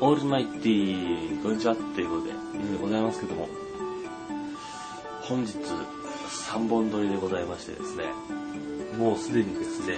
[0.00, 3.48] オールマイティー、こんにちはっていうことで、でございますけども、
[5.22, 8.04] 本日3本撮りでございましてですね、
[8.96, 9.96] もうすでにですね、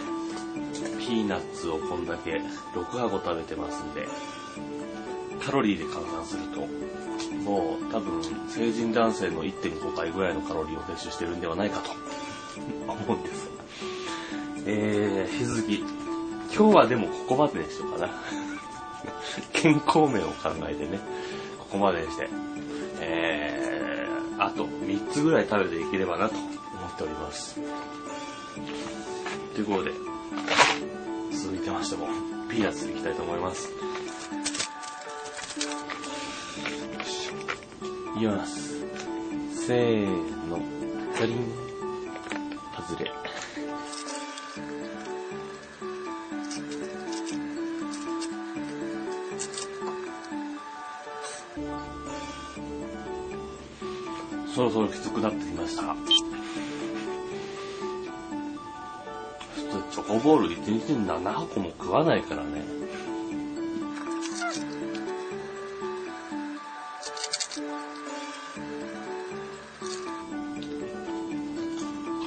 [0.99, 2.41] ピーナッツをこんだけ
[2.73, 4.09] 6箱食べてますんで、
[5.45, 6.61] カロリーで換算すると、
[7.45, 11.91] もう多分成人男性の1.5倍ぐらいのカロリーを摂取してるんではないかと
[12.91, 13.65] 思うんですが。
[14.67, 15.79] えー、引き続き、
[16.57, 18.09] 今日はでもここまでにしようかな。
[19.53, 20.99] 健康面を考えてね、
[21.59, 22.29] ここまでにして、
[23.01, 27.61] えー、あと3つぐらい食べていければなと思っております。
[29.55, 29.93] ということで、
[31.33, 32.09] 続いてましても、
[32.49, 33.71] ピーナッツいきたいと思います。
[38.17, 38.71] いきます。
[39.67, 40.07] せー
[40.49, 40.59] の、
[41.17, 41.53] カリン、
[42.89, 43.11] 外れ。
[54.55, 55.95] そろそろきつくなってきました。
[55.95, 56.01] 普
[59.63, 62.65] 通チョコボール1日に7箱も食わないからね。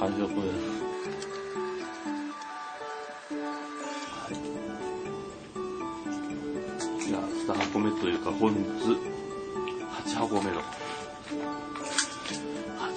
[0.00, 0.74] 完食です。
[4.10, 4.34] はい。
[7.06, 7.20] じゃあ、
[7.54, 8.58] 2箱目というか、本日、
[10.08, 10.62] 8箱目の。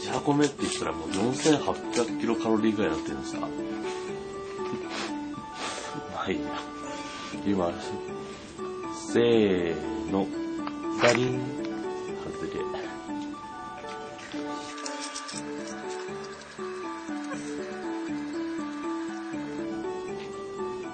[0.08, 3.41] 8箱目って言ったらもう4800キロカロリーぐらいになってるんですか？
[3.41, 3.47] ま
[6.25, 6.45] あいいや。
[7.36, 7.91] いきます。
[9.14, 10.25] せーの、
[11.02, 11.39] ガリン、
[12.25, 12.49] 外れ。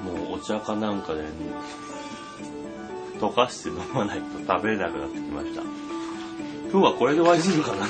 [0.04, 1.24] もうお茶かなんかで、
[3.20, 5.62] 溶かして飲まないと食べれなくなってきました。
[6.72, 7.86] 今日はこれで終わりするかな。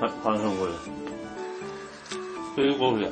[0.00, 0.88] はい、完食です。
[2.54, 3.10] ということで、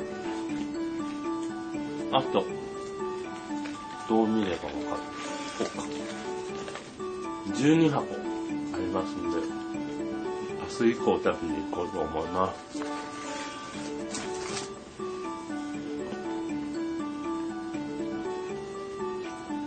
[2.10, 2.46] あと、
[4.08, 5.02] どう見ればわかる？
[5.58, 5.84] こうか。
[7.52, 8.06] 12箱あ
[8.78, 9.36] りますんで、
[10.80, 12.80] 明日以降食べに行こうと思います。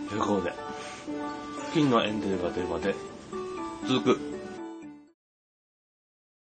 [0.09, 0.53] ということで、
[1.71, 2.95] 金のエンゼルが出るまで
[3.87, 4.30] 続く